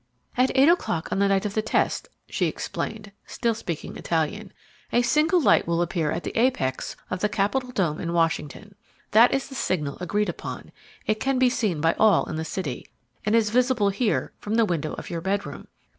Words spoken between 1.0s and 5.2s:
on the night of the test," she explained, still speaking Italian, "a